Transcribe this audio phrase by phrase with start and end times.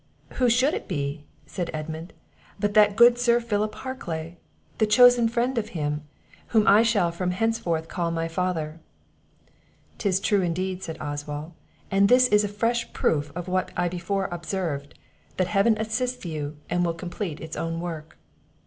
[0.37, 2.11] "Who should it be," said Edmund,
[2.59, 4.37] "but that good Sir Philip Harclay,
[4.79, 6.01] the chosen friend of him,
[6.47, 8.79] whom I shall from henceforward call my father."
[9.99, 11.51] "'Tis true indeed," said Oswald;
[11.91, 14.97] "and this is a fresh proof of what I before observed,
[15.37, 18.17] that Heaven assists you, and will complete its own work."